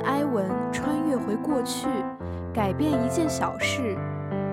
[0.00, 1.88] 埃文穿越回过去，
[2.52, 3.96] 改变一件小事，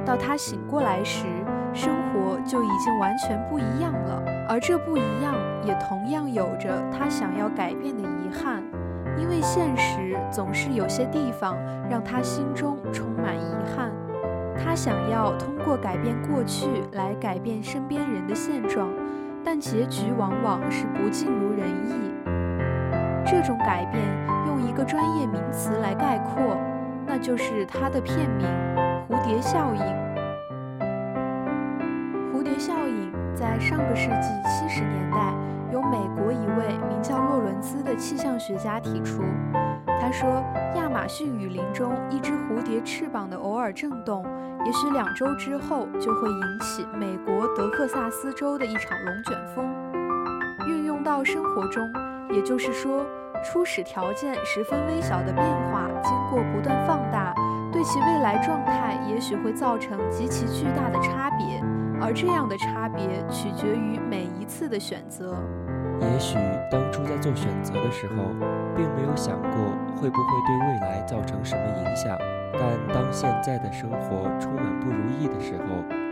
[0.06, 1.26] 到他醒过来时，
[1.74, 4.24] 生活就已经完全不一样了。
[4.48, 8.64] 而这不一样，也同样有着他想要改变的遗憾，
[9.18, 11.58] 因为现实总是有些地方
[11.90, 13.92] 让他心中充满遗憾。
[14.58, 18.88] 他想要通过改变过去来改变身边人的现状，
[19.44, 21.94] 但结局往往是不尽如人意。
[23.26, 24.04] 这种改变
[24.56, 26.56] 用一个专业名词来概括，
[27.06, 28.48] 那就是它的片名——
[29.10, 29.82] 蝴蝶效应。
[32.32, 35.34] 蝴蝶效应在上个世纪七十年代
[35.74, 39.22] 由美国一位名叫洛伦兹的气象学家提出。
[40.00, 40.42] 他说，
[40.78, 44.26] 亚马逊雨林中一只蝴蝶翅膀的偶尔震动。
[44.66, 49.66] 也许两周之后就会引起美国德克萨斯州的一场龙卷风。
[50.68, 51.92] 运用到生活中，
[52.32, 53.06] 也就是说，
[53.46, 57.32] 初始条件十分微小的变化，经过不断放大，
[57.72, 61.64] 对其未来状态也许会造成极其巨大的差别。
[62.02, 65.38] 而这样的差别取决于每一次的选择。
[66.02, 66.38] 也许
[66.72, 68.16] 当初在做选择的时候，
[68.76, 69.52] 并没有想过
[69.96, 72.18] 会不会对未来造成什么影响。
[72.52, 72.62] 但
[72.94, 75.64] 当现在的生活充满不如意的时候，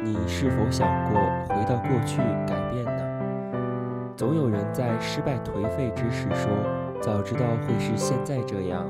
[0.04, 3.04] 你是否想过回到过去改变呢？
[4.16, 6.52] 总有人在失败颓废之时说
[7.04, 8.88] ：“早知道会是现在这样，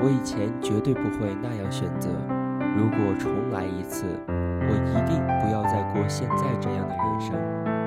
[0.00, 2.08] 我以前绝对不会那样选择。
[2.78, 7.34] 如果重来一次，我一定不要再过现在这样的人生。”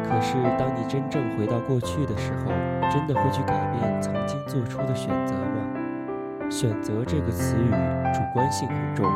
[0.04, 2.52] 可是，当你真正回到过去的时候，
[2.92, 6.50] 真的会去改变曾经做出的选择吗？
[6.50, 7.70] 选择这个词语
[8.12, 9.10] 主观性很重，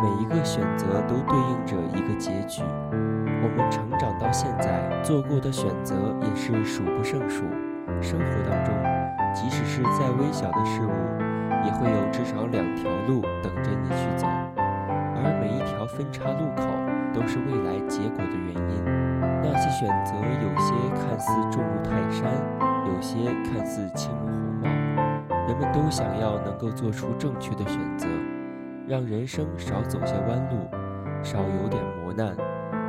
[0.00, 2.62] 每一个选择都对应着一个结局。
[2.62, 7.42] 我们成长到现在做过的选择也是数不胜数。
[8.00, 8.74] 生活当中，
[9.36, 10.90] 即使是再微小的事物，
[11.62, 14.26] 也会有至少两条路等着你去走，
[14.56, 16.64] 而每一条分岔路口
[17.12, 18.82] 都是未来结果的原因。
[19.42, 22.32] 那些选择有些看似重如泰山，
[22.86, 24.68] 有些看似轻如鸿毛。
[25.46, 28.08] 人们都想要能够做出正确的选择，
[28.88, 30.66] 让人生少走些弯路，
[31.22, 32.34] 少有点磨难。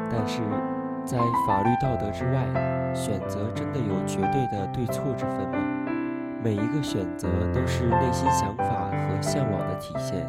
[0.10, 0.42] 但是，
[1.04, 5.57] 在法律道德之外，选择真的有绝对的对错之分吗？
[6.44, 10.26] 每一个选择都是内心想法和向往的体现，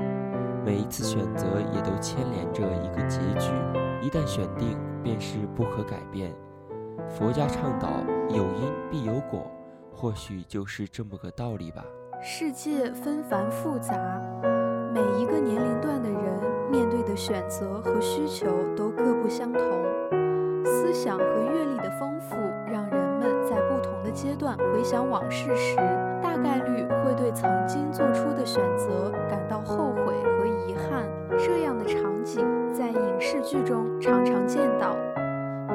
[0.65, 3.53] 每一次选择也都牵连着一个结局。
[4.03, 6.35] 一旦选定，便是不可改变。
[7.09, 7.89] 佛家倡导
[8.31, 9.51] 有因必有果，
[9.93, 11.85] 或许就是这么个道理吧。
[12.21, 13.95] 世界纷繁复杂，
[14.93, 16.21] 每一个年龄段的人
[16.71, 19.63] 面对的选择和需求都各不相同。
[20.65, 22.35] 思想和阅历的丰富，
[24.21, 25.77] 阶段回想往事时，
[26.21, 31.07] 大概率会对曾经做出的选择感到后悔和遗憾。
[31.39, 34.97] 这样的场景在影视剧中常常见到。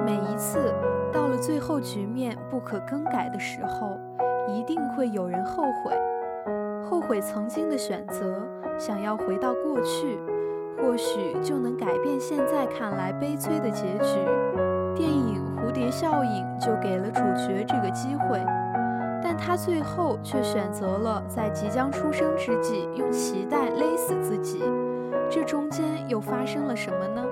[0.05, 0.73] 每一次
[1.13, 3.97] 到了最后局面不可更改的时候，
[4.49, 5.97] 一定会有人后悔。
[6.83, 8.45] 后悔曾经的选择，
[8.77, 10.19] 想要回到过去，
[10.81, 14.19] 或许就能改变现在看来悲催的结局。
[14.93, 15.41] 电影
[15.73, 18.37] 《蝴蝶效应》就给了主角这个机会，
[19.23, 24.61] 但他最后却选择了在即将出生之际用脐带勒死自己。
[25.31, 27.25] 这中间又发生了什么呢？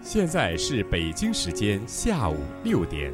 [0.00, 3.12] 现在是北京时间下午六点，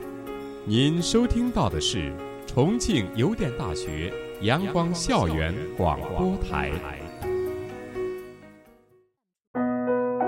[0.66, 2.12] 您收听到的是
[2.46, 4.12] 重庆邮电大学
[4.42, 6.70] 阳光校园广播台。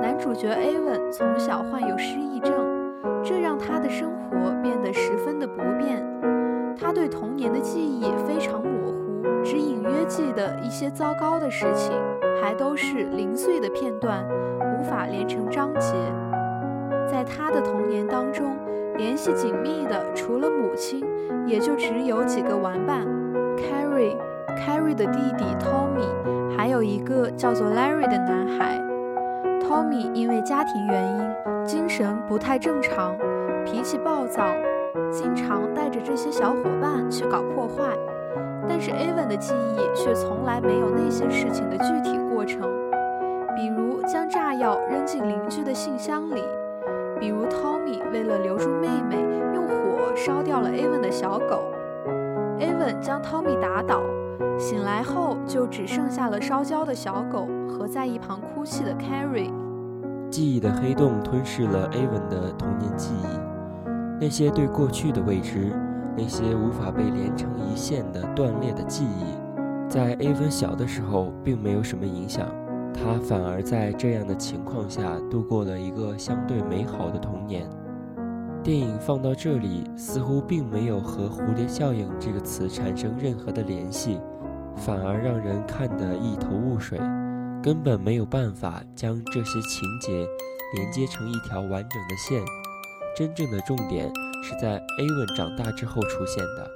[0.01, 2.55] 男主角 Avon 从小患有失忆症，
[3.23, 6.03] 这让他的生活变得十分的不便。
[6.75, 11.93] 他对童年的记忆非常模糊，只隐约记得一些糟糕的事情，
[12.41, 14.27] 还都是零碎的片段，
[14.79, 15.93] 无法连成章节。
[17.07, 18.57] 在他的童年当中，
[18.97, 21.05] 联系紧密的除了母亲，
[21.47, 23.07] 也就只有几个玩伴
[24.57, 28.81] ：Carrie、的弟弟 Tommy，还有一个叫做 Larry 的男孩。
[29.61, 33.17] Tommy 因为家庭原因，精神不太正常，
[33.65, 34.45] 脾气暴躁，
[35.13, 37.97] 经常带着这些小伙伴去搞破坏。
[38.69, 42.61] 但是 Avan 的记忆却从来没有那些事情的具体过程，
[43.57, 46.43] 比如将炸药扔进邻居的信箱里。
[47.21, 49.17] 比如，Tommy 为了留住妹妹，
[49.55, 51.63] 用火烧掉了 Avan 的小狗。
[52.61, 54.03] Avon 将 Tommy 打倒，
[54.59, 59.53] 醒来后就只剩下了烧焦的小狗和在一旁哭泣的 Carrie。
[60.29, 63.39] 记忆的黑洞吞噬了 Avon 的童年记忆，
[64.21, 65.73] 那些对过去的未知，
[66.17, 69.25] 那些无法被连成一线的断裂的记忆，
[69.89, 72.47] 在 Avon 小的时候并没有什么影响。
[72.93, 77.71] 他反而在这样的情况下度过了一个相对美好的童年。
[78.69, 84.21] 电影放到这里，似乎并没有和“蝴蝶效应”这个词产生任何的联系，
[84.77, 86.99] 反而让人看得一头雾水，
[87.63, 90.29] 根本没有办法将这些情节
[90.75, 92.43] 连接成一条完整的线。
[93.17, 94.07] 真正的重点
[94.45, 96.71] 是在 Avon 长大之后出现的。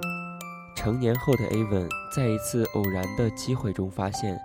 [0.75, 4.35] 成年后的 Avon 在一次偶然的机会中发现。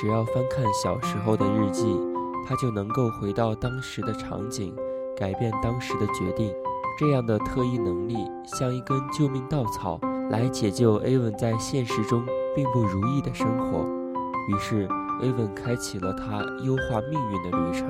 [0.00, 1.84] 只要翻看小时候的日记，
[2.46, 4.72] 他就能够回到当时的场景，
[5.16, 6.54] 改变当时的决定。
[6.96, 9.98] 这样的特异能力像一根救命稻草，
[10.30, 12.24] 来解救 Avon 在现实中
[12.54, 13.84] 并不如意的生活。
[14.48, 14.86] 于是
[15.20, 17.88] ，Avon 开启了他优化命运的旅程。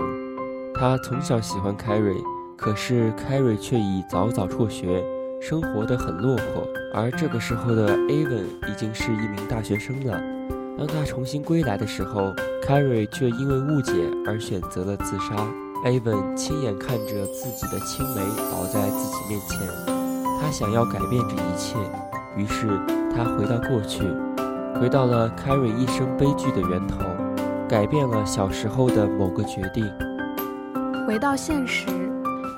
[0.75, 2.23] 他从小喜欢 Carrie，
[2.57, 5.05] 可是 Carrie 却已早早辍学，
[5.41, 6.67] 生活得很落魄。
[6.95, 10.19] 而这个时候的 Avon 已经是一名大学生了。
[10.79, 13.93] 当他重新归来的时候，Carrie 却因为误解
[14.27, 15.37] 而选择了自杀。
[15.85, 19.61] Avon 亲眼看着自己的青梅倒在自己面前，
[20.41, 21.77] 他想要改变这一切，
[22.35, 22.67] 于是
[23.15, 24.03] 他回到过去，
[24.81, 27.01] 回到了 Carrie 一生悲剧的源头，
[27.69, 29.87] 改变了小时候的某个决定。
[31.07, 31.87] 回到现实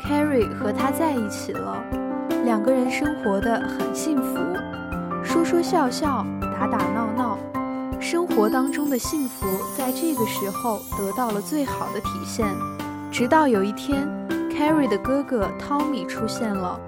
[0.08, 1.82] ，Carrie 和他在一起了，
[2.44, 4.38] 两个人生活的很幸福，
[5.24, 7.38] 说说笑笑，打打闹闹。
[7.98, 9.46] 生活当中的幸福
[9.76, 12.46] 在这个时候得到了最好的体现。
[13.18, 14.06] 直到有一天
[14.50, 16.78] ，Carrie 的哥哥 Tommy 出现了。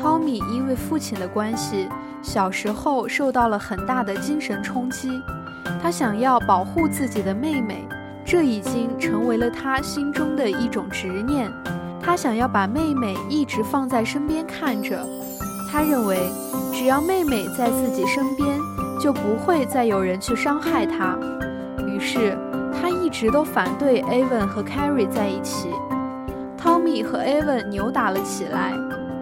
[0.00, 1.90] Tommy 因为父亲的关系，
[2.22, 5.10] 小时候受到了很大的精神冲击。
[5.82, 7.86] 他想要保护自己的妹妹，
[8.24, 11.52] 这已经成为了他心中的一种执念。
[12.00, 15.06] 他想要把妹妹一直放在身边看着。
[15.70, 16.16] 他认为，
[16.72, 18.58] 只要妹妹在自己身边。
[18.98, 21.18] 就不会再有人去伤害她。
[21.88, 22.38] 于是，
[23.22, 25.68] 直都反对 Avon 和 Carrie 在一起。
[26.60, 28.72] Tommy 和 Avon 扭打了起来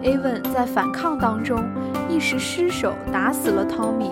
[0.01, 1.63] ，Avon 在反抗当中
[2.09, 4.09] 一时失手打死了 Tommy，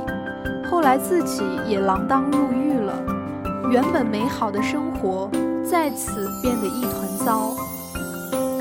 [0.69, 2.93] 后来自己也锒铛入狱了。
[3.71, 5.27] 原本美好的生活
[5.67, 6.93] 再次变得一团
[7.25, 7.55] 糟。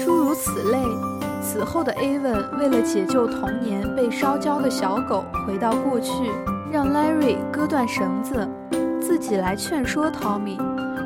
[0.02, 0.78] 诸如此类，
[1.42, 6.10] 此后的 Avon 为了解救童年被烧焦的小狗，回到过去。
[6.72, 8.48] 让 Larry 割断绳子，
[8.98, 10.58] 自己来劝说 Tommy，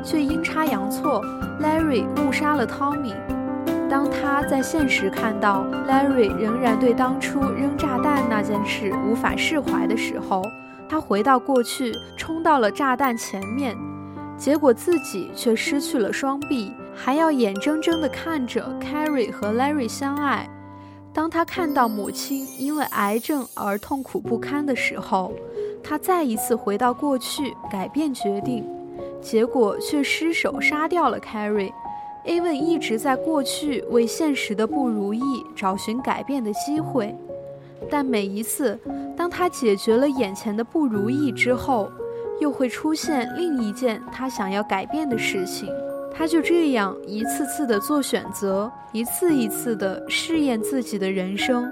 [0.03, 1.21] 却阴差阳错
[1.61, 3.13] ，Larry 误杀了 Tommy。
[3.89, 10.41] 当他在现实看到 Larry 仍然对当初扔炸弹那件事无法释怀的时候，
[10.89, 13.77] 他回到过去，冲到了炸弹前面，
[14.37, 20.49] 结果自己却失去了双臂，还要眼睁睁地看着 Carrie 和 Larry 相爱。
[21.13, 25.31] 当他看到母亲因为癌症而痛苦不堪的时候，
[25.83, 28.65] 他再一次回到过去，改变决定，
[29.23, 31.71] 结果却失手杀掉了 Carrie。
[32.25, 35.21] Avon 一直在过去为现实的不如意
[35.55, 37.15] 找寻改变的机会，
[37.89, 38.79] 但每一次
[39.17, 41.89] 当他解决了眼前的不如意之后，
[42.39, 45.69] 又会出现另一件他想要改变的事情。
[46.15, 51.69] 他就这样一次次的做选择，一次一次的试验自己的人生，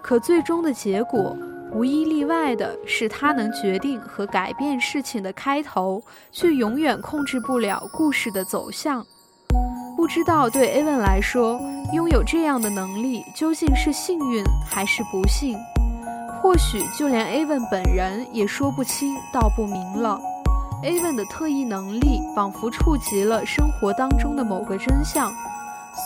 [0.00, 1.36] 可最终的结果
[1.74, 9.04] 无一例外的是，他能决定和改变事情的开头，却永远控制不了故事的走向。
[9.96, 11.58] 不知道对 Aven 来说，
[11.94, 15.56] 拥有这样的能力究竟是幸运还是不幸？
[16.42, 20.20] 或许就连 Aven 本人也说不清道不明了。
[20.82, 25.32] Aven 的特异能力仿佛触及了生活当中的某个真相，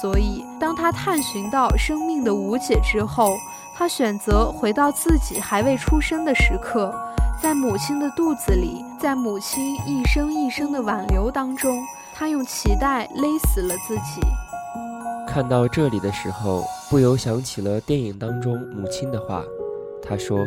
[0.00, 3.36] 所以当他探寻到生命的无解之后，
[3.78, 6.90] 他选择回到自己还未出生的时刻，
[7.42, 11.78] 在母亲的肚子里，在母亲一声一声的挽留当中，
[12.14, 14.22] 他用脐带勒死了自己。
[15.28, 19.44] 看到这里的时候，不由想起了电影当中母亲的话。
[20.02, 20.38] 他说：“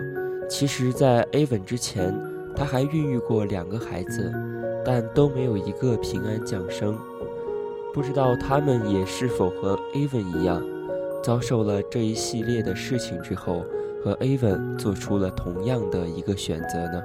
[0.49, 2.11] 其实，在 Aven 之前，
[2.55, 4.33] 他还孕育过两个孩子，
[4.83, 6.97] 但都没有一个平安降生。
[7.93, 10.63] 不知道他们也是否和 Aven 一样，
[11.23, 13.65] 遭受了这一系列的事情之后，
[14.03, 17.01] 和 Aven 做出了同样的一个选择呢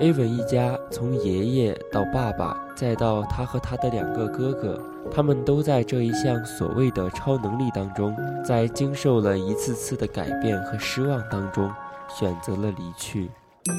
[0.00, 4.80] ？”Aven 一家从爷爷到爸爸，再到他和他的两个哥哥。
[5.10, 11.70] 他们都在这一项所谓的超能力当中，在经受了一次次的改变和失望当中，
[12.08, 13.30] 选择了离去。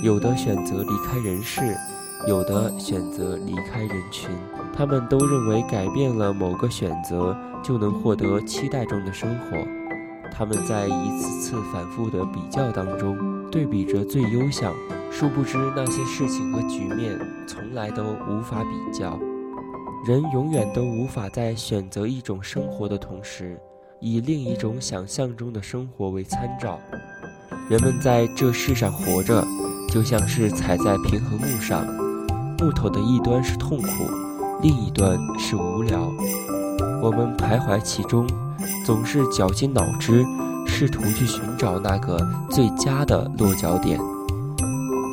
[0.04, 1.62] 有的选择离开人世，
[2.28, 4.30] 有的选择离开人群。
[4.72, 9.58] 他们都认为改变了某个选择，就能获得期待中的生活。
[10.32, 13.18] 他们在一次次反复的比较当中，
[13.50, 14.72] 对比着最优项，
[15.10, 17.18] 殊不知那些事情和局面
[17.48, 19.18] 从来都无法比较。
[20.06, 23.60] 人永远都无法在选择一种生活的同时，
[24.00, 26.80] 以另一种想象中的生活为参照。
[27.68, 29.44] 人们在这世上活着，
[29.90, 31.84] 就像是踩在平衡木上，
[32.60, 33.88] 木头的一端是痛苦，
[34.62, 36.05] 另一端是无聊。
[37.06, 38.26] 我们徘徊其中，
[38.84, 40.26] 总是绞尽脑汁，
[40.66, 42.18] 试图去寻找那个
[42.50, 44.00] 最佳的落脚点。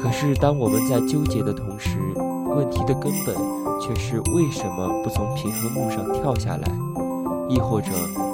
[0.01, 1.99] 可是，当我们在纠结的同时，
[2.57, 3.37] 问题的根本
[3.79, 6.67] 却是为什么不从平衡木上跳下来，
[7.47, 7.91] 亦或者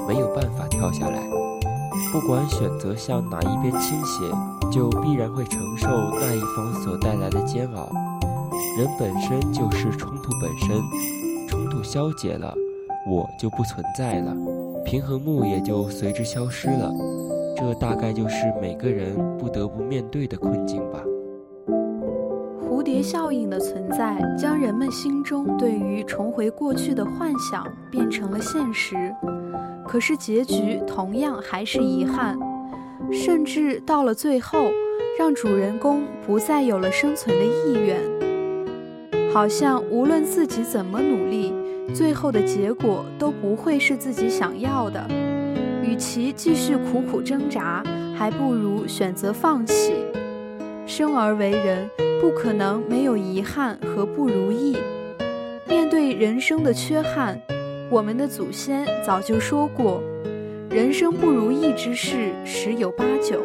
[0.07, 1.21] 没有办法跳下来？
[2.13, 4.23] 不管选择向哪一边倾斜，
[4.71, 5.89] 就必然会承受
[6.21, 7.91] 那一方所带来的煎熬。
[8.79, 10.81] 人本身就是冲突本身，
[11.49, 12.55] 冲突消解了，
[13.09, 14.37] 我就不存在了，
[14.85, 16.93] 平衡木也就随之消失了。
[17.57, 21.03] 这大概就是每个人不得不面对的困境吧。
[22.61, 29.13] 蝴蝶效应的存在，将人们心中对于重回过去的幻想变成了现实。
[29.87, 32.39] 可是结局同样还是遗憾，
[33.11, 34.71] 甚至到了最后，
[35.19, 37.99] 让主人公不再有了生存的意愿。
[39.33, 41.53] 好像无论自己怎么努力，
[41.95, 45.07] 最后的结果都不会是自己想要的。
[45.83, 47.83] 与其继续苦苦挣扎，
[48.17, 49.95] 还不如选择放弃。
[50.87, 51.89] 生而为人。
[52.21, 54.77] 不可能没有遗憾和不如意。
[55.69, 57.41] 面对人生的缺憾，
[57.89, 60.03] 我们的祖先早就说过
[60.69, 63.41] ：“人生不如意之事十有八九，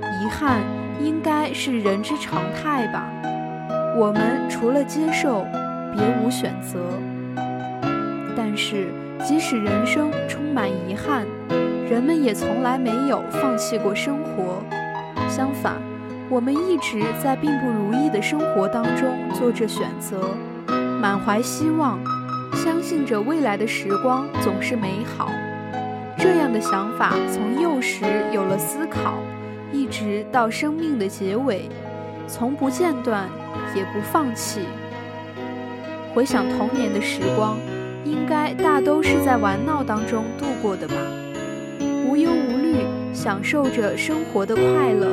[0.00, 0.60] 遗憾
[1.02, 3.12] 应该是人之常态吧。”
[3.98, 5.44] 我们除了接受，
[5.92, 6.78] 别无选择。
[8.36, 8.86] 但是，
[9.24, 11.26] 即使人生充满遗憾，
[11.90, 14.62] 人们也从来没有放弃过生活。
[15.28, 15.74] 相反。
[16.30, 20.30] 我们一直在并不如意的生活当中做着选择，
[20.98, 21.98] 满怀希望，
[22.54, 25.30] 相信着未来的时光总是美好。
[26.16, 29.18] 这样的想法从幼时有了思考，
[29.74, 31.68] 一直到生命的结尾，
[32.26, 33.28] 从不间断，
[33.76, 34.60] 也不放弃。
[36.14, 37.58] 回想童年的时光，
[38.04, 40.94] 应该大都是在玩闹当中度过的吧，
[42.06, 45.08] 无忧无虑，享受着生活的快乐。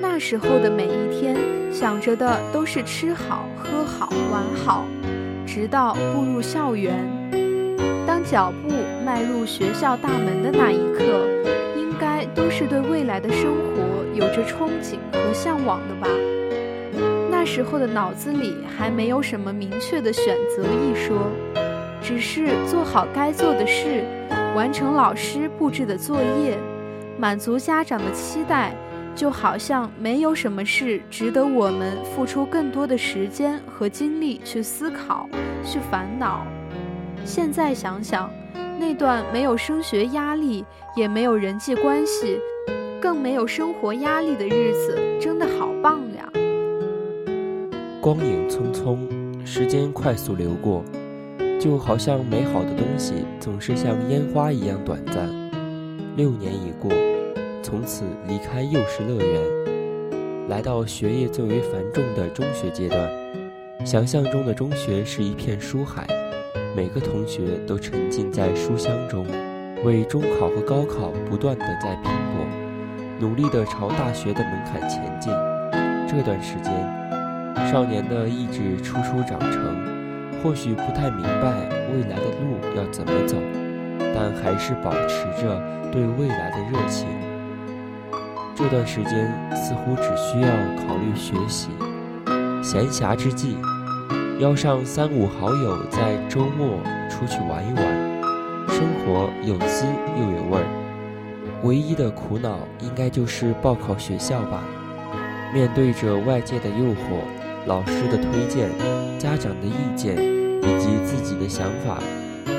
[0.00, 1.36] 那时候的每一天，
[1.72, 4.84] 想着的都是吃好、喝好、玩好，
[5.46, 6.94] 直到步入校园。
[8.06, 8.72] 当脚步
[9.04, 11.26] 迈入学校大门的那一刻，
[11.76, 13.82] 应该都是对未来的生活
[14.14, 16.08] 有着憧憬和向往的吧。
[17.30, 21.30] 那时候的脑子里还没有什么明确的选择一说，
[22.06, 24.04] 只是做好该做的事，
[24.54, 26.56] 完成老师布置的作业，
[27.18, 28.72] 满足家长的期待。
[29.12, 35.26] 就好像没有什么事值得我们付出更多的时间和精力去思考、
[35.64, 36.46] 去烦恼。
[37.24, 38.30] 现在想想，
[38.78, 42.38] 那段没有升学压力，也没有人际关系，
[43.00, 46.30] 更没有生活压力的日子，真的好棒呀！
[48.02, 48.98] 光影匆匆，
[49.46, 50.84] 时间快速流过，
[51.60, 55.28] 就好像美好的东西总是像烟花一样短暂。
[56.16, 56.90] 六年已过。
[57.62, 63.10] 从此离开幼师乐园，来到学业最为繁重的中学阶段。
[63.84, 66.06] 想象中的中学是一片书海，
[66.76, 69.26] 每个同学都沉浸在书香中，
[69.84, 72.46] 为中考和高考不断的在拼搏，
[73.18, 75.32] 努力的朝大学的门槛前进。
[76.06, 76.72] 这段时间，
[77.68, 79.95] 少年的意志初初长成，
[80.42, 81.50] 或许不太明白
[81.92, 83.36] 未来的路要怎么走，
[84.14, 87.06] 但还是保持着对未来的热情。
[88.54, 91.68] 这段时间似乎只需要考虑学习，
[92.62, 93.56] 闲暇之际，
[94.38, 96.78] 邀上三五好友在周末
[97.10, 97.84] 出去玩一玩，
[98.68, 99.84] 生活有滋
[100.18, 100.66] 又有味儿。
[101.64, 104.62] 唯一的苦恼应该就是报考学校吧。
[105.54, 107.20] 面对着外界的诱惑、
[107.66, 108.70] 老师的推荐、
[109.18, 112.00] 家长的意见以及自己的想法，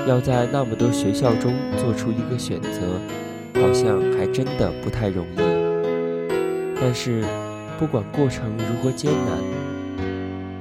[0.05, 2.99] 要在那么多学校中做出一个选择，
[3.61, 5.39] 好像还真的不太容易。
[6.79, 7.23] 但是，
[7.79, 10.05] 不管过程如何艰难，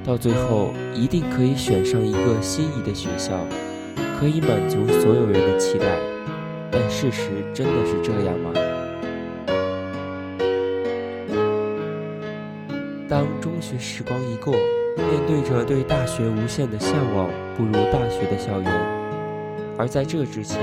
[0.03, 3.33] 到最后一定可以选上一个心仪的学校，
[4.17, 5.85] 可以满足所有人的期待。
[6.71, 8.51] 但事实真的是这样吗？
[13.69, 18.71] 却时光一过，面对着对大学无限的向往，步入大学的校园。
[19.77, 20.61] 而在这之前，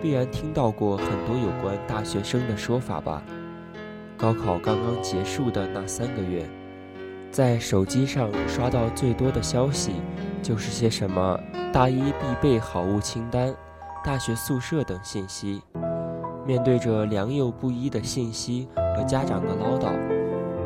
[0.00, 3.22] 必然听到过很多有关大学生的说法吧。
[4.16, 6.48] 高考刚刚结束的那三个月，
[7.30, 9.92] 在手机上刷到最多的消息，
[10.42, 11.38] 就是些什么
[11.70, 13.54] 大一必备好物清单、
[14.02, 15.60] 大学宿舍等信息。
[16.46, 19.92] 面对着良莠不一的信息和家长的唠叨，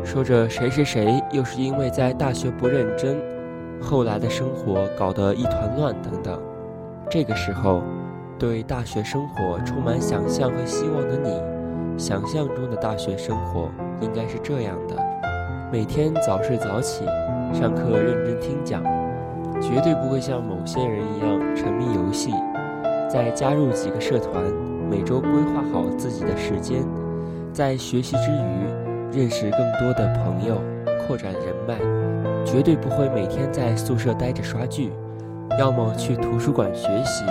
[0.06, 3.16] 说着谁谁谁又是因为在大学不认真，
[3.82, 6.40] 后来的生活搞得一团乱等等。
[7.10, 7.82] 这个时候，
[8.38, 11.98] 对大学生活充满想象和希望的你。
[11.98, 13.68] 想象中的大学生活
[14.00, 14.96] 应该是这样的：
[15.72, 17.04] 每天早睡早起，
[17.52, 18.84] 上课认真听讲，
[19.60, 22.30] 绝对不会像某些人一样沉迷游戏。
[23.10, 24.40] 再加入几个社团，
[24.88, 26.86] 每周规划好自己的时间，
[27.52, 28.85] 在学习之余
[29.16, 30.60] 认识更多的朋友，
[31.06, 31.74] 扩展人脉。
[32.44, 34.92] 绝对不会每天在宿舍待着刷剧，
[35.58, 37.24] 要么去图书馆学习，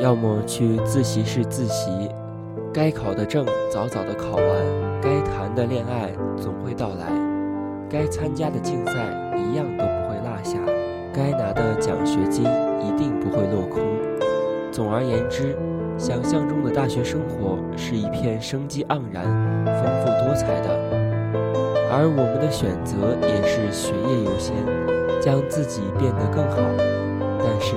[0.00, 2.08] 要么去自习室自习。
[2.72, 4.46] 该考的证早早的考完，
[5.02, 7.06] 该谈的恋爱总会到来，
[7.90, 8.92] 该参加的竞赛
[9.36, 10.56] 一样都不会落下，
[11.12, 13.82] 该拿的奖学金一定不会落空。
[14.70, 15.56] 总而言之，
[15.98, 19.24] 想象中的大学生活是一片生机盎然、
[19.64, 20.68] 丰富多彩的，
[21.90, 24.54] 而我们的选择也是学业优先，
[25.20, 26.58] 将自己变得更好。
[27.40, 27.74] 但是，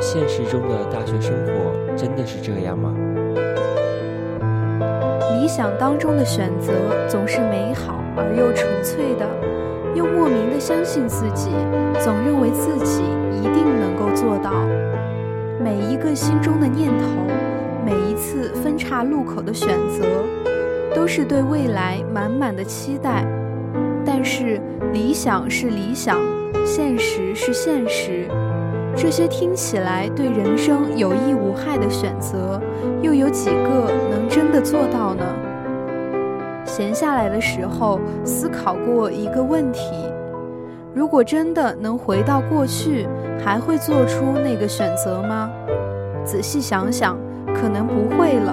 [0.00, 2.94] 现实中的大学生活真的是这样吗？
[5.40, 6.72] 理想当中的选择
[7.08, 9.26] 总是美好而又纯粹的，
[9.96, 11.48] 又莫名的相信自己，
[11.98, 13.02] 总认为自己
[13.40, 14.52] 一定能够做到。
[15.58, 17.06] 每一个心中的念头，
[17.84, 20.04] 每一次分岔路口的选择，
[20.94, 23.24] 都是对未来满满的期待。
[24.04, 24.60] 但是
[24.92, 26.18] 理想是理想，
[26.64, 28.26] 现实是现实。
[28.94, 32.60] 这些听起来对人生有益无害的选择，
[33.00, 35.24] 又有几个能真的做到呢？
[36.64, 39.80] 闲下来的时候思考过一个问题：
[40.94, 43.08] 如果真的能回到过去，
[43.42, 45.50] 还会做出那个选择吗？
[46.24, 47.18] 仔细想想，
[47.62, 48.52] 可能不会了，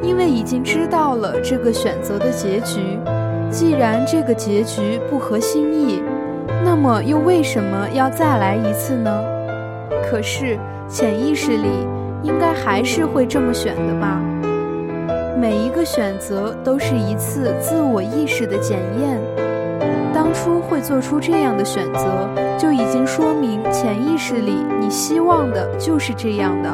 [0.00, 2.96] 因为已经知道了这个选择的结局。
[3.50, 6.00] 既然这个结局不合心意，
[6.64, 9.10] 那么又为什么要再来一次呢？
[10.08, 10.56] 可是
[10.88, 11.68] 潜意识里
[12.22, 14.22] 应该还是会这么选的吧？
[15.36, 19.20] 每一个选择都是一次自我意识的检验。
[20.14, 26.70] 当初会做出这样的选择，就已经说明潜意识里你希望的就是这样的。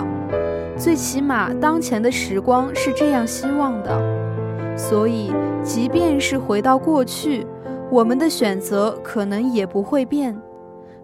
[0.83, 4.77] 最起码当前的时光是这样希望的。
[4.77, 7.47] 所以，即便是回到过去。
[7.89, 10.37] 我们的选择可能也不会变，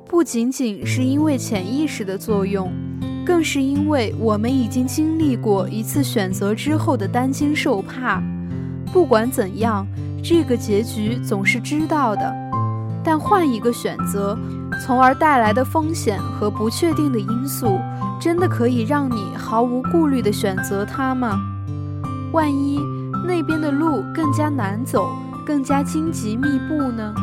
[0.05, 2.73] 不仅仅是因为潜意识的作用，
[3.25, 8.21] 更是因为我们已经经历过一次选择之后的担惊受怕。
[8.93, 9.87] 不管怎样，
[10.25, 12.48] 这个结局总是知道的。
[13.05, 14.39] 但换一个选择，
[14.85, 17.79] 从而带来的风险和不确定的因素，
[18.21, 21.39] 真的可以让你毫无顾虑地选择它吗？
[22.33, 22.79] 万一
[23.27, 25.11] 那边的路更加难走？
[25.47, 27.15] 更加荆棘密布呢。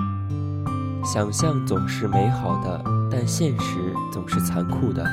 [1.03, 5.05] 想象总是美好的，但现实总是残酷的。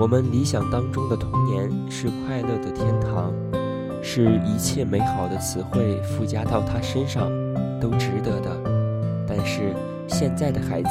[0.00, 3.32] 我们理想当中的童年是快乐的天堂，
[4.02, 7.28] 是一切美好的词汇附加到他身上
[7.80, 8.73] 都值得的。
[9.36, 9.74] 但是
[10.06, 10.90] 现在的孩子，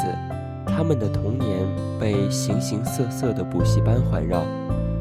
[0.65, 1.65] 他们的童年
[1.97, 4.43] 被形形色色的补习班环绕，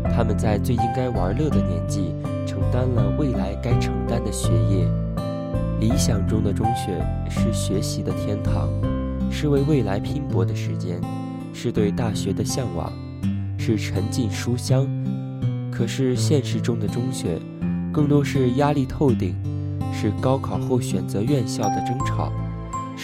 [0.05, 2.15] 他们在最应该玩乐的年纪
[2.47, 4.87] 承担了未来该承担的学业。
[5.81, 8.69] 理想中的中学是学习的天堂，
[9.29, 11.01] 是为未来拼搏的时间，
[11.53, 12.93] 是对大学的向往，
[13.59, 14.87] 是沉浸书香。
[15.73, 17.41] 可是现实中的中学，
[17.93, 19.35] 更多是压力透顶，
[19.93, 22.31] 是高考后选择院校的争吵，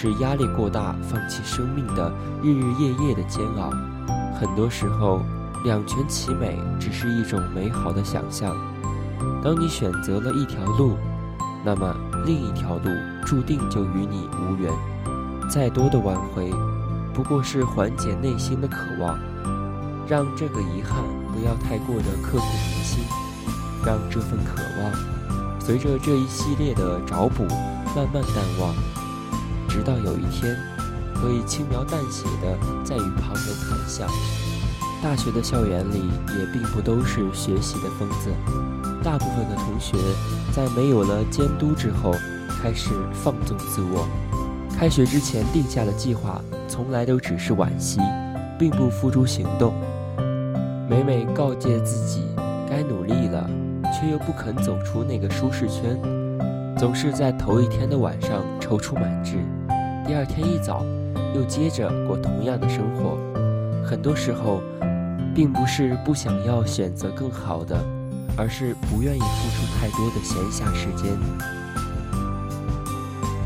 [0.01, 3.69] 是压力过大放弃生命的日日夜夜的煎熬。
[4.39, 5.23] 很多时候，
[5.65, 8.57] 两全其美只是一种美好的想象。
[9.43, 10.97] 当你选择了一条路，
[11.65, 12.89] 那么另一条路
[13.27, 14.73] 注定就与你无缘。
[15.51, 16.53] 再多的挽回，
[17.13, 19.19] 不过是缓解内心的渴望，
[20.07, 23.03] 让这个遗憾不要太过的刻骨铭心，
[23.85, 24.93] 让这份渴望
[25.59, 27.43] 随着这一系列的找补
[27.97, 28.73] 慢慢淡忘，
[29.69, 30.57] 直到有一天
[31.15, 34.07] 可以轻描淡写的在与旁人谈笑。
[35.03, 38.31] 大学的校园里也并不都是学习的疯子。
[39.05, 39.97] 大部分的同学
[40.53, 42.13] 在没有了监督之后，
[42.61, 44.09] 开始放纵自我。
[44.77, 48.01] 开学之前定下的计划，从来都只是惋惜，
[48.59, 49.73] 并不付诸行动。
[50.89, 52.25] 每每告诫自己
[52.69, 53.49] 该努力了，
[53.93, 55.97] 却又不肯走出那个舒适圈，
[56.77, 59.37] 总是在头一天的晚上踌躇满志，
[60.09, 60.83] 第二天一早
[61.35, 63.19] 又接着过同样的生活。
[63.87, 64.63] 很多时候，
[65.35, 67.77] 并不是不想要选择更好的。
[68.35, 71.13] 而是不愿意付出太多的闲暇时间。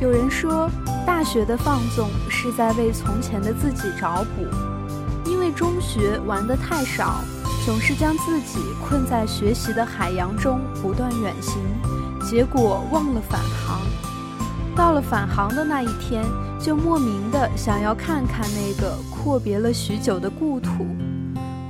[0.01, 0.70] 有人说，
[1.07, 7.25] 大学的放纵是在为从前的自己找补，因为中学玩得太少，
[7.64, 11.55] 总是将自己困在学习的海洋中不断远行，
[12.22, 13.81] 结果忘了返航。
[14.77, 16.22] 到了返航的那一天，
[16.62, 20.87] 就莫名的想要看看那个阔别了许久的故土，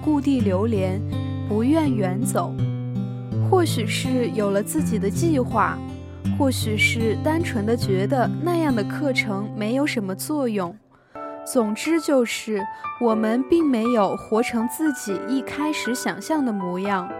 [0.04, 1.00] 故地流连，
[1.48, 2.54] 不愿远走。
[3.50, 5.78] 或许是有了自己的计划，
[6.38, 10.76] 或许是单纯的觉得那样的课程没有什么作用。
[11.50, 12.62] 总之就是，
[13.00, 17.10] 我们并没有活成自己一开始想象的模样，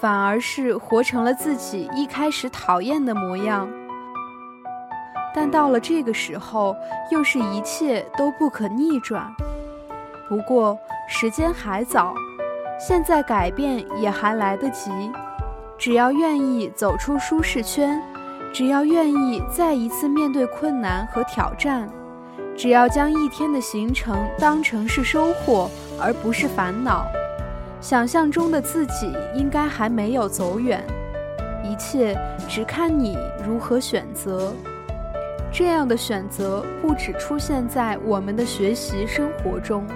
[0.00, 3.68] 反而是活成了自己一开始讨厌的模样。
[5.34, 6.76] 但到了这个时候，
[7.10, 9.24] 又是一切都不可逆转。
[10.28, 12.14] 不过时间还早，
[12.78, 14.90] 现在改变也还来得及。
[15.78, 18.00] 只要愿意走出舒适圈，
[18.52, 21.88] 只要愿意再一次面对困难和挑战，
[22.56, 25.68] 只要将一天的行程当成是收获
[26.00, 27.06] 而不是烦恼，
[27.80, 30.84] 想象中的自己应该还没有走远。
[31.64, 32.16] 一切
[32.48, 34.52] 只看你如何选择。
[35.52, 39.86] 这样的选择不只出现在我们的学习生活中，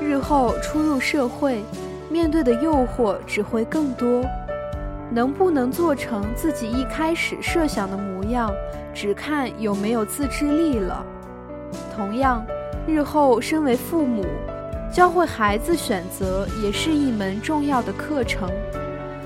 [0.00, 1.60] 日后出入社会，
[2.08, 4.24] 面对的诱惑只会更多。
[5.10, 8.52] 能不能做成自己一开始设想的模样，
[8.94, 11.04] 只看有没有自制力了。
[11.94, 12.46] 同样，
[12.86, 14.24] 日后身为父母，
[14.92, 18.48] 教会孩子选择也是一门重要的课程。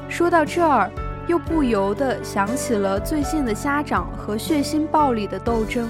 [0.09, 0.91] 说到这儿，
[1.31, 5.89] 又不由得想起了最近的家长和血腥暴力的斗争，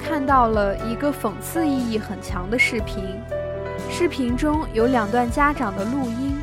[0.00, 3.20] 看到了一个讽刺意义很强的视频。
[3.90, 6.38] 视频中有两段家长的录音。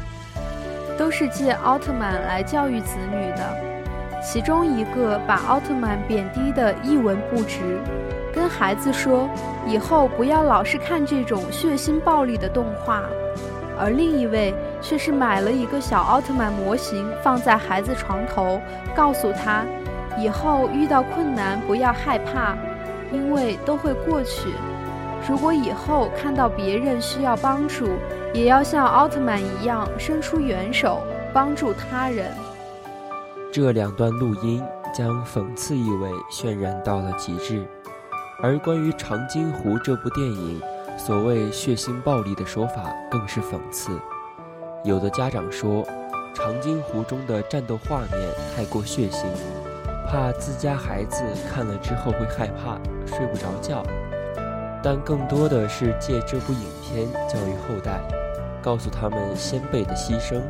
[0.98, 3.56] 都是借奥特曼来教育子女的，
[4.22, 7.80] 其中一个把奥特曼贬低的一文不值，
[8.34, 9.30] 跟孩子说
[9.66, 13.04] 以后不要老是看这种血腥暴力的动画，
[13.80, 18.62] 而另一位却是买了一个小奥特曼模型放在孩子床头，
[18.96, 19.66] 告诉他
[20.18, 22.58] 以后遇到困难不要害怕，
[23.12, 24.50] 因为都会过去。
[25.28, 27.90] 如果以后看到别人需要帮助，
[28.34, 31.02] 也要像奥特曼一样伸出援手
[31.34, 32.32] 帮助他人。
[33.52, 34.64] 这两段录音
[34.94, 37.66] 将讽刺意味渲染到了极致，
[38.42, 40.62] 而关于《长津湖》这部电影
[40.98, 43.92] 所谓血腥暴力的说法更是讽刺。
[44.84, 45.84] 有的家长说，
[46.34, 49.26] 《长津湖》中的战斗画面太过血腥，
[50.08, 51.22] 怕自家孩子
[51.54, 53.84] 看了之后会害怕，睡不着觉。
[54.82, 58.00] 但更多的是借这部影片教育后代，
[58.62, 60.42] 告诉他们先辈的牺牲，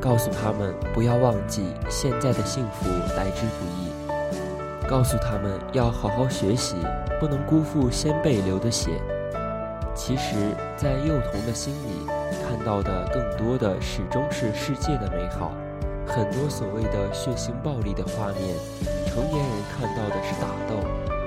[0.00, 6.76] 告诉他们不要忘记现在的幸福来之不易，告诉他们要好好学习，
[7.20, 8.92] 不能辜负先辈流的血。
[9.94, 10.34] 其实，
[10.78, 12.05] 在幼童的心里，
[12.66, 15.52] 到的更多的始终是世界的美好。
[16.04, 18.56] 很多所谓的血腥暴力的画面，
[19.06, 20.82] 成年人看到的是打斗，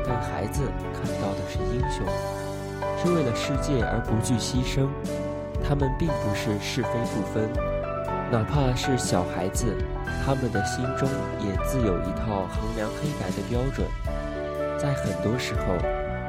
[0.05, 2.05] 但孩子看到的是英雄。
[3.01, 4.89] 是为了世界而不惧牺牲。
[5.63, 7.49] 他们并不是是非不分，
[8.31, 9.65] 哪怕是小孩子，
[10.25, 11.07] 他们的心中
[11.39, 13.87] 也自有一套衡量黑白的标准。
[14.77, 15.77] 在很多时候，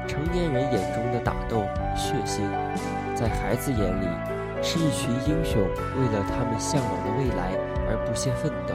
[0.07, 1.63] 成年人眼中的打斗、
[1.97, 2.43] 血腥，
[3.17, 4.07] 在孩子眼里
[4.63, 5.61] 是一群英雄
[5.99, 7.57] 为了他们向往的未来
[7.89, 8.75] 而不懈奋斗，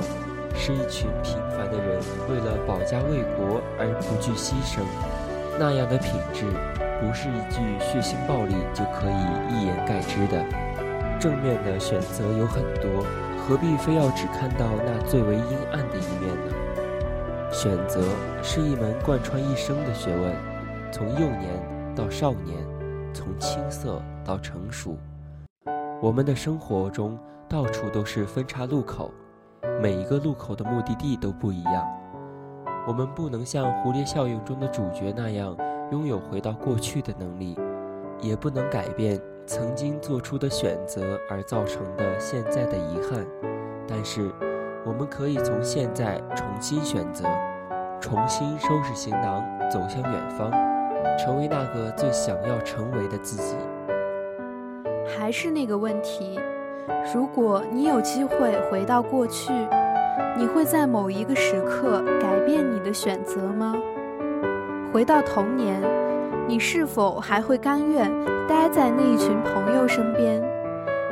[0.56, 4.82] 是一群平凡的人为了保家卫国而不惧牺牲。
[5.58, 6.46] 那样的品质，
[7.00, 10.44] 不是一句血腥暴力就可以一言盖之的。
[11.18, 13.06] 正面的选择有很多，
[13.40, 16.54] 何必非要只看到那最为阴暗的一面呢？
[17.54, 18.02] 选择
[18.44, 20.36] 是一门贯穿一生的学问，
[20.92, 22.58] 从幼年到少年，
[23.14, 24.98] 从青涩到成熟。
[26.06, 27.18] 我们的生活中
[27.50, 29.10] 到处都是分岔路口，
[29.82, 31.84] 每一个路口的目的地都不一样。
[32.88, 35.58] 我们不能像蝴蝶效应中的主角那样
[35.92, 37.58] 拥有回到过去的能力，
[38.22, 43.26] 也不能改变曾经做出的选择而造成的现在的遗憾。
[43.88, 44.32] 但是。
[44.86, 47.28] 我们可以从现在重新选择，
[48.00, 50.52] 重新收拾行囊，走向远方，
[51.18, 53.56] 成为那个最想要成为的自己。
[55.06, 56.40] 还是那个问题，
[57.14, 59.54] 如果你有机会回到过去，
[60.38, 63.76] 你会在某一个时刻改变你的选择吗？
[64.92, 65.82] 回到童年，
[66.48, 68.12] 你是否还会甘愿
[68.48, 70.42] 待在那一群朋友身边？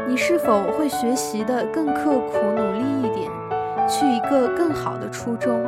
[0.08, 3.32] 你是否会学习的更刻苦努力一点？
[3.88, 5.62] 去一个更好的初中，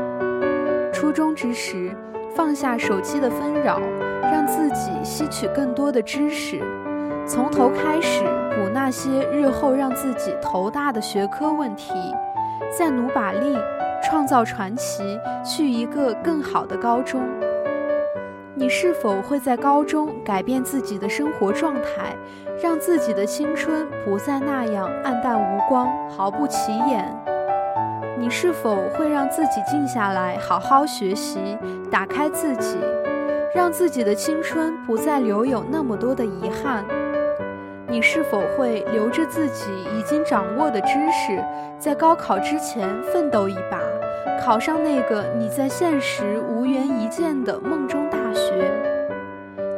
[0.91, 1.91] 初中之时，
[2.33, 3.79] 放下手机的纷扰，
[4.21, 6.61] 让自己吸取更多的知识，
[7.27, 11.91] 从头开始补那些日后让自己头大的学科问题，
[12.77, 13.57] 再努把力
[14.03, 17.21] 创造传奇，去一个更好的高中。
[18.53, 22.15] 你是否会在高中改变自己的生活状态，
[22.61, 27.11] 让自己的青春不再那样暗淡无光，毫不起眼？
[28.19, 31.57] 你是否会让自己静下来，好好学习，
[31.89, 32.77] 打开自己，
[33.53, 36.85] 让自己的青春不再留有那么多的遗憾？
[37.95, 39.63] 你是否会留着自己
[39.97, 41.41] 已经掌握的知识，
[41.79, 43.79] 在高考之前奋斗一把，
[44.43, 48.69] 考上那个你在现实无缘一见的梦中大学？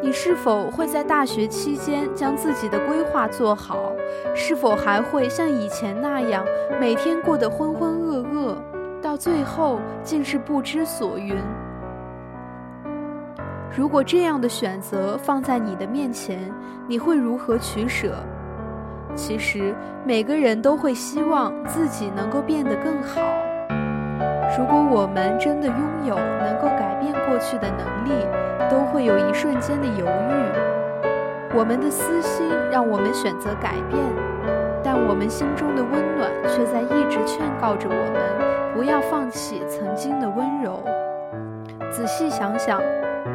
[0.02, 3.92] 你是否会在大学期间将自己的规划做好？
[4.34, 6.44] 是否还会像以前那样
[6.82, 8.56] 每天过得浑浑噩噩，
[9.00, 11.36] 到最后竟是不知所云？
[13.78, 16.52] 如果这样的选择放在你的面前，
[16.88, 18.16] 你会如何取舍？
[19.14, 19.72] 其实
[20.04, 23.22] 每个人都会希望自己能够变得更好。
[24.58, 28.26] 如果我们真的拥有能够改变过去的能力，
[28.68, 31.56] 都会有一瞬间的犹豫。
[31.56, 34.04] 我们的私心让我们选择改变，
[34.84, 40.84] 但我们心中的温暖却在一直劝告着我们不要放弃曾经的温柔。
[41.92, 42.82] 仔细想想，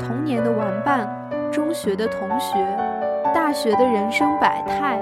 [0.06, 1.08] 童年的玩伴，
[1.52, 2.58] 中学的同学，
[3.32, 4.98] 大学的人生百态，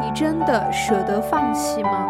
[0.00, 2.06] 你真的舍得放弃吗？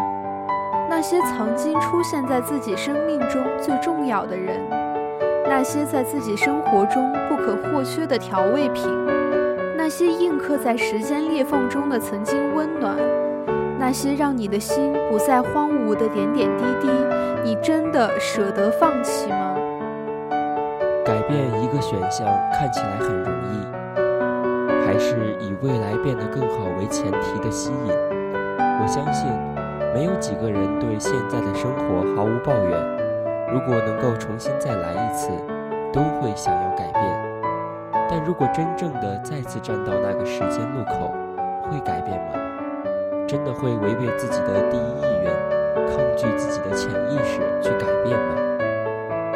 [0.89, 4.59] 那些曾经出现在自己生命中最重要的人，
[5.47, 8.83] 那些在自己生活中不可或缺的调味品，
[9.77, 12.95] 那些印刻在时间裂缝中的曾经温暖，
[13.79, 16.89] 那些让你的心不再荒芜的点点滴滴，
[17.43, 19.48] 你真的舍得放弃吗？
[21.29, 27.93] 变一个选项看起来很容易，还是以未来变得更好为前提的吸引？
[28.81, 29.31] 我相信。
[29.91, 32.71] 没有几个人对现在的生活毫无抱怨。
[33.51, 35.31] 如果能够重新再来一次，
[35.91, 37.03] 都会想要改变。
[38.07, 41.11] 但如果真正的再次站到那个时间路口，
[41.63, 42.39] 会改变吗？
[43.27, 45.33] 真的会违背自己的第一意愿，
[45.87, 48.48] 抗拒自己的潜意识去改变吗？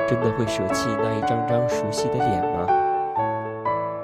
[0.08, 2.68] 真的会舍弃那一张张熟悉的脸吗？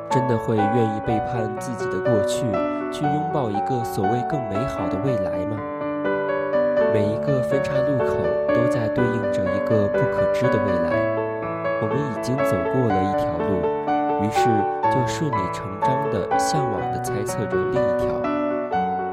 [0.09, 2.45] 真的会愿意背叛自己的过去，
[2.91, 5.57] 去拥抱一个所谓更美好的未来吗？
[6.91, 8.15] 每一个分岔路口
[8.47, 10.89] 都在对应着一个不可知的未来。
[11.81, 13.61] 我们已经走过了一条路，
[14.25, 14.49] 于是
[14.89, 18.09] 就顺理成章地向往地猜测着另一条。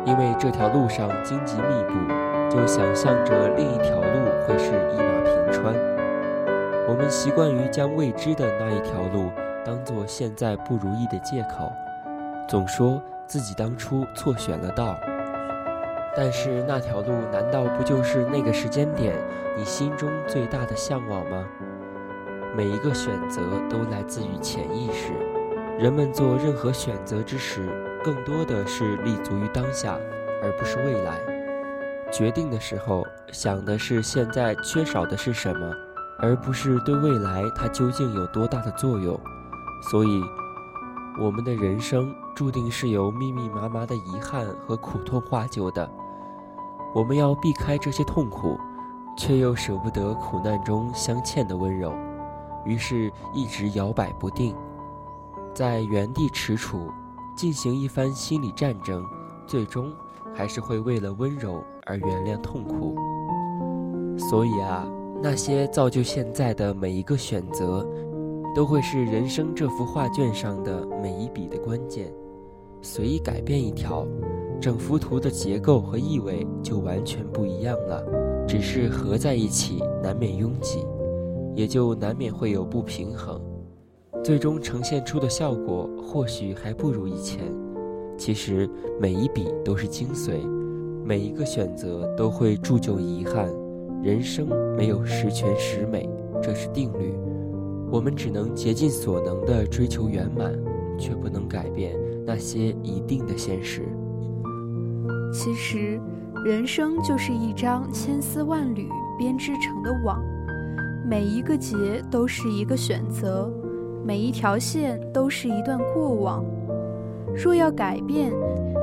[0.06, 1.92] 因为这条路上荆棘密布，
[2.48, 5.95] 就想象着另一条路会是一马平川。
[6.88, 9.32] 我们习惯于将未知的那一条路
[9.64, 11.72] 当做现在不如意的借口，
[12.48, 14.96] 总说自己当初错选了道。
[16.16, 19.16] 但是那条路难道不就是那个时间点
[19.58, 21.44] 你心中最大的向往吗？
[22.54, 25.12] 每一个选择都来自于潜意识，
[25.78, 27.68] 人们做任何选择之时，
[28.04, 29.98] 更多的是立足于当下，
[30.40, 31.18] 而不是未来。
[32.12, 35.74] 决定的时候，想的是现在缺少的是什么，
[36.18, 39.18] 而不是对未来它究竟有多大的作用。
[39.90, 40.22] 所以，
[41.20, 45.90] 我们的人生注定是由密密麻麻的遗憾和苦痛化就的。
[46.94, 48.58] 我们要避开这些痛苦，
[49.16, 51.94] 却又舍不得苦难中相欠的温柔，
[52.64, 54.56] 于是一直摇摆不定。
[55.54, 56.90] 在原地踟蹰，
[57.36, 59.04] 进行一番心理战争，
[59.46, 59.92] 最终
[60.34, 62.96] 还是会为了温柔而原谅痛苦。
[64.18, 64.86] 所以啊，
[65.22, 67.86] 那些造就现在的每一个选择，
[68.54, 72.12] 都会是人生这幅画卷上的每一笔的关键。
[72.82, 74.06] 随意改变一条，
[74.60, 78.04] 整幅图的结构和意味就完全不一样了。
[78.46, 80.86] 只是合在一起，难免拥挤，
[81.56, 83.40] 也就难免会有不平衡。
[84.22, 87.40] 最终呈现出的效果或许还不如以前。
[88.16, 88.68] 其实
[89.00, 90.46] 每一笔都是精髓，
[91.04, 93.48] 每一个选择都会铸就遗憾。
[94.06, 96.08] 人生没有十全十美，
[96.40, 97.12] 这是定律。
[97.90, 100.56] 我们只能竭尽所能地追求圆满，
[100.96, 101.92] 却不能改变
[102.24, 103.82] 那些一定的现实。
[105.32, 106.00] 其实，
[106.44, 108.88] 人生就是一张千丝万缕
[109.18, 110.22] 编织成的网，
[111.04, 111.76] 每一个结
[112.08, 113.52] 都是一个选择。
[114.04, 116.44] 每一条线都是一段过往，
[117.34, 118.32] 若要改变，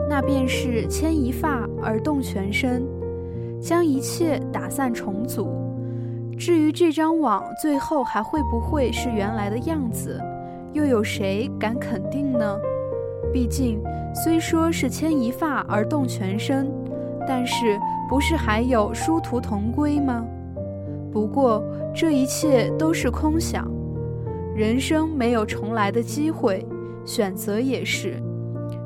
[0.10, 2.84] 那便是牵一发而动全身，
[3.64, 5.48] 将一切打散重组。
[6.38, 10.20] 至于这张网最后还会不会是原来的样子，
[10.74, 12.60] 又有谁敢肯定呢？
[13.32, 13.82] 毕竟，
[14.14, 16.70] 虽说是牵一发而动全身，
[17.26, 20.26] 但是不是还有殊途同归吗？
[21.10, 21.64] 不过，
[21.96, 23.72] 这一切都是空想。
[24.54, 26.66] 人生没有重来的机会，
[27.06, 28.22] 选择也是，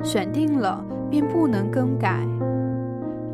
[0.04, 2.20] 选定了便不能更改。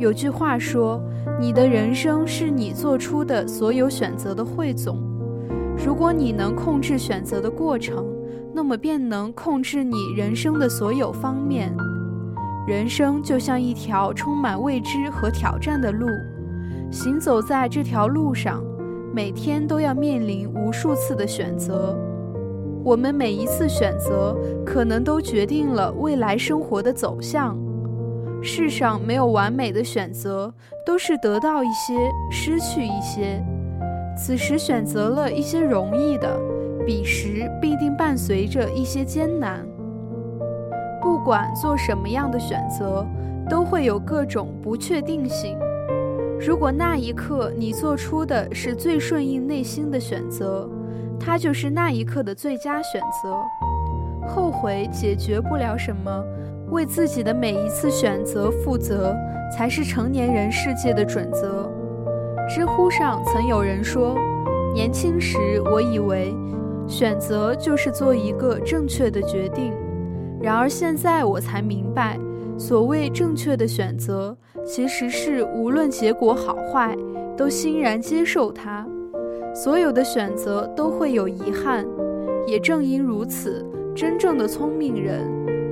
[0.05, 1.03] 有句话说
[1.41, 4.99] ：“你的人生是你做出的所有选择的汇总。”
[5.83, 8.05] 如果你能控制选择的过程，
[8.53, 11.75] 那么便能控制你人生的所有方面。
[12.69, 16.07] 人生就像一条充满未知和挑战的路，
[16.91, 18.63] 行走在这条路上，
[19.11, 21.99] 每天都要面临无数次的选择。
[22.85, 24.37] 我们每一次选择，
[24.67, 27.57] 可能都决定了未来生活的走向。
[28.45, 30.53] 世上没有完美的选择，
[30.85, 31.95] 都是得到一些，
[32.31, 33.43] 失去一些。
[34.17, 36.39] 此时选择了一些容易的，
[36.87, 39.67] 彼时必定伴随着一些艰难。
[41.01, 43.07] 不管做什么样的选择，
[43.49, 45.59] 都会有各种不确定性。
[46.39, 50.69] 如果那一刻你做出的是最顺应内心的选择，
[51.19, 53.35] 它就是那一刻的最佳选择。
[54.29, 56.25] 后悔解决不了什么，
[56.75, 59.17] 为自己的每一次选择负责，
[59.57, 61.73] 才是成年人世界的准则。
[62.49, 64.17] 知乎上曾有人说
[64.75, 65.39] ：“年轻时
[65.73, 66.35] 我以为，
[66.87, 69.73] 选择就是做一个正确的决定。
[70.43, 72.19] 然而现在我才明白，
[72.59, 76.95] 所谓正确的选择，其实是无论结果好坏，
[77.37, 78.87] 都欣然接受它。”
[79.55, 81.87] 所有的选择都会有遗憾，
[82.45, 85.25] 也正因如此，真正的聪明人，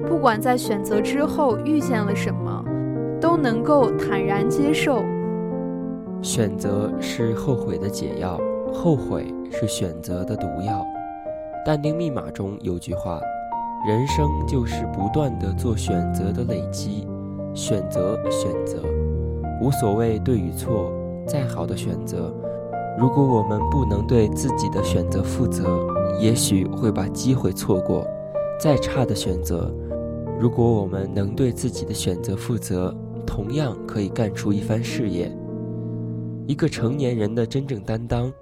[0.06, 2.64] 不管在选择之后遇见了什么，
[3.20, 5.02] 都能够坦然接受。
[6.20, 8.40] 选择是后悔的解药，
[8.72, 10.84] 后悔是选择的毒药。
[11.64, 13.20] 但丁密码中有句话：
[13.86, 17.06] 人生就是不断的做选择的累积，
[17.54, 18.82] 选择选择，
[19.60, 20.92] 无所谓对与错，
[21.26, 22.32] 再好的选择。
[22.98, 25.64] 如果我们不能对自己的选择负责，
[26.20, 28.06] 也许会把机会错过。
[28.60, 29.74] 再差的选择，
[30.38, 32.94] 如果我们能对自己的选择负责，
[33.26, 35.30] 同样可以干出一番事业。
[36.46, 38.32] 一个成年人的真正担当，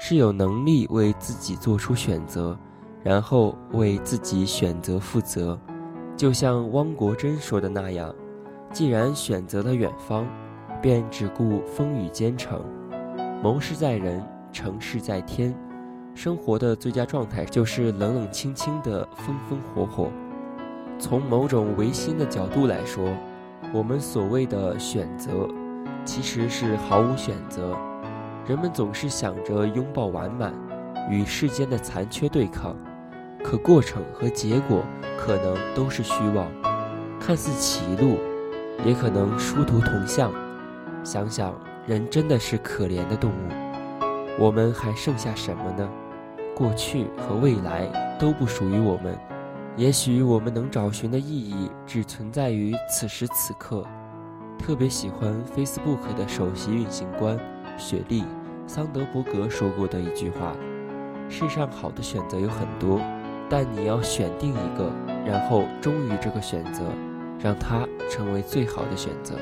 [0.00, 2.58] 是有能力为自己做出选择，
[3.02, 5.58] 然后为自己选择负责。
[6.16, 8.12] 就像汪国真说的那样
[8.72, 10.26] ：“既然选择了远方，
[10.82, 12.60] 便只顾风雨兼程。”
[13.42, 15.54] 谋事在人，成事在天。
[16.14, 20.08] 生活的最佳状态就是冷冷清清的，风风火火。
[20.98, 23.08] 从某种唯心的角度来说，
[23.72, 25.48] 我们所谓的选择，
[26.04, 27.76] 其实是毫无选择。
[28.46, 30.52] 人们总是想着拥抱完满，
[31.10, 32.76] 与世间的残缺对抗，
[33.42, 34.82] 可过程和结果
[35.18, 36.50] 可能都是虚妄。
[37.20, 38.18] 看似歧路，
[38.84, 40.32] 也可能殊途同向。
[41.02, 41.54] 想想。
[41.86, 43.34] 人真的是可怜的动物，
[44.38, 45.86] 我们还剩下什么呢？
[46.56, 49.14] 过去和未来都不属于我们，
[49.76, 53.84] 也许我们能找寻的意义只存在于此时此刻。
[54.56, 57.36] 特别喜欢 Facebook 的首席运行官
[57.76, 58.22] 雪莉·
[58.68, 60.54] 桑德伯格说过的一句话
[61.28, 63.00] ：“世上好的选择有很多，
[63.50, 64.92] 但你要选定一个，
[65.26, 66.84] 然后忠于这个选择，
[67.40, 69.34] 让它成为最好的选择。”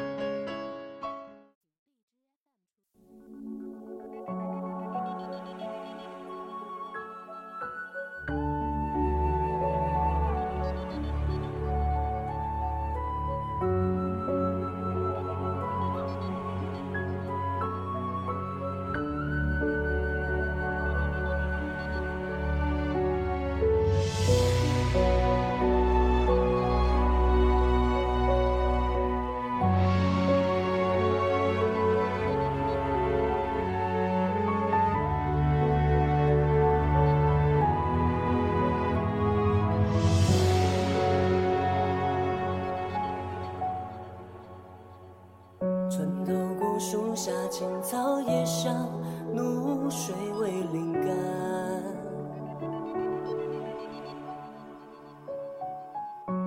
[47.92, 48.88] 草叶上
[49.34, 51.04] 露水为灵感。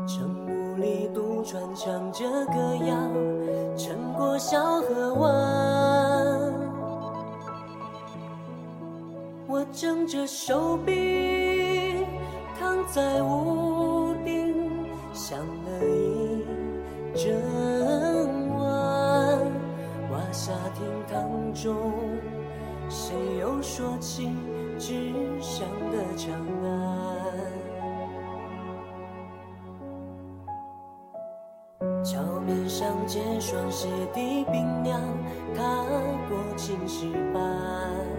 [0.07, 2.97] 晨雾里渡船唱着歌谣
[3.77, 6.51] 撑过小河湾
[9.47, 12.07] 我挣着手臂
[12.59, 13.64] 躺在屋
[33.05, 35.01] 见双鞋底冰凉，
[35.55, 35.63] 踏
[36.27, 38.14] 过青石板。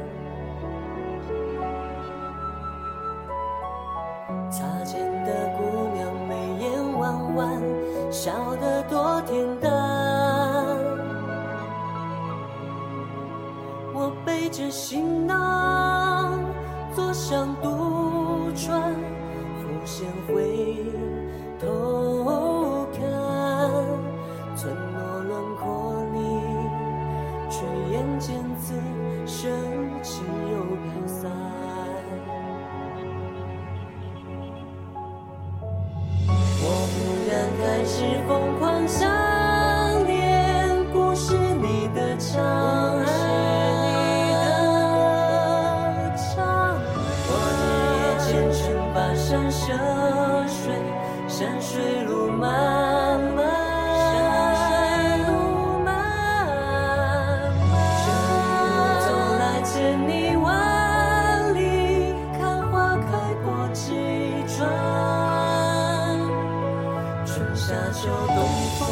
[67.37, 68.89] 春夏秋冬风，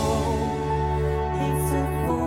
[1.41, 2.24] 一次。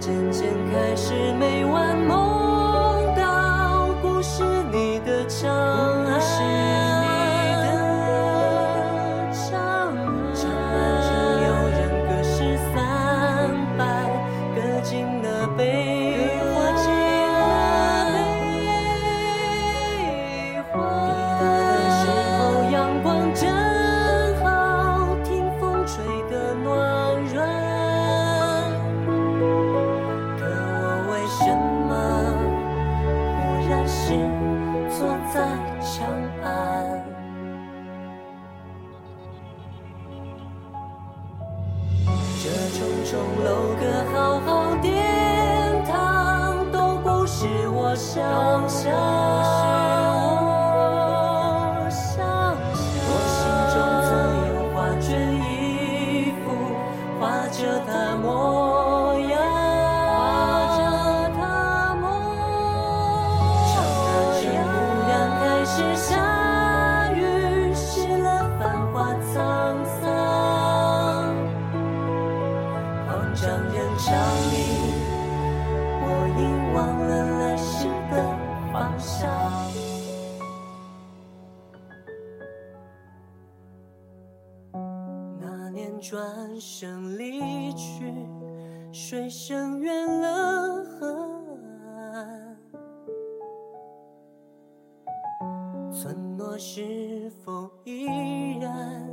[0.00, 1.57] 渐渐开始没
[86.10, 88.14] 转身离去，
[88.90, 91.46] 水声远了河
[91.84, 92.56] 岸。
[95.92, 98.06] 村落是否依
[98.58, 99.06] 然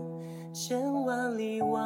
[0.54, 1.82] 千万里外？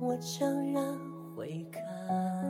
[0.00, 0.82] 我怅然
[1.36, 2.49] 回看。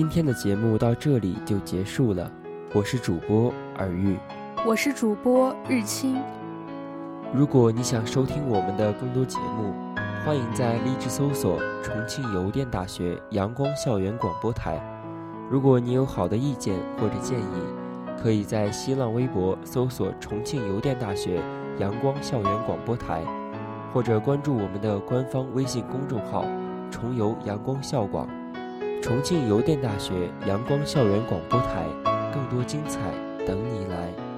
[0.00, 2.32] 今天的节目到这里就结束了，
[2.72, 4.16] 我是主播尔玉。
[4.66, 6.16] 我是主播日清。
[7.34, 9.74] 如果你想收听我们的更多节目，
[10.24, 14.80] 欢迎在荔枝搜索重庆邮电大学阳光校园广播台。
[15.50, 17.60] 如果你有好的意见或者建议，
[18.22, 21.42] 可以在新浪微博搜索重庆邮电大学
[21.78, 23.22] 阳光校园广播台，
[23.92, 26.46] 或者关注我们的官方微信公众号
[26.90, 28.26] “重游阳光校广”。
[29.02, 31.86] 重庆邮电大学阳光校园广播台，
[32.32, 33.00] 更多精彩
[33.46, 34.29] 等你来。